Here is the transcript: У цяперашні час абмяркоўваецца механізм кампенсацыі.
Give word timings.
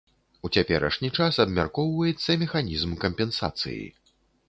У 0.47 0.49
цяперашні 0.55 1.11
час 1.19 1.39
абмяркоўваецца 1.45 2.39
механізм 2.47 2.99
кампенсацыі. 3.07 3.81